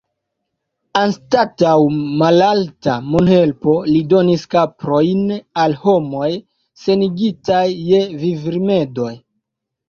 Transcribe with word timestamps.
Anstataŭ 0.99 1.73
malalta 2.21 2.95
monhelpo, 3.15 3.75
li 3.89 4.01
donis 4.13 4.47
kaprojn 4.55 5.21
al 5.65 5.77
homoj 5.83 6.31
senigitaj 6.87 7.61
je 7.91 8.01
vivrimedoj. 8.25 9.13